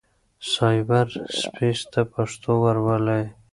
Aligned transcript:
سايبر 0.53 1.07
سپېس 1.39 1.79
ته 1.91 2.01
پښتو 2.13 2.51
ورولئ. 2.63 3.25